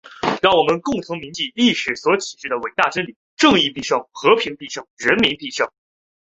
[0.41, 3.99] 让我们共同铭记历史所启示的伟大真理：正义必胜！
[4.13, 4.83] 和平必胜！
[4.97, 5.69] 人民必胜！